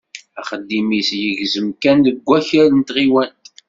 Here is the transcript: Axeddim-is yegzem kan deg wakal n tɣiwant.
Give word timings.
Axeddim-is 0.39 1.09
yegzem 1.21 1.67
kan 1.81 1.97
deg 2.05 2.17
wakal 2.27 2.67
n 2.73 2.81
tɣiwant. 2.87 3.43